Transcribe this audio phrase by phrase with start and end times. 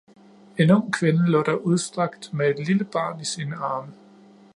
[0.61, 3.93] En ung kvinde lå der udstrakt med et lille barn i sine arme